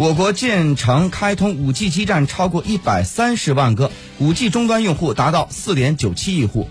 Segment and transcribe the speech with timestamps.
[0.00, 6.70] 我国建成开通 5G 基站超过一百三十万个，5G 终端用户达到4.97亿户。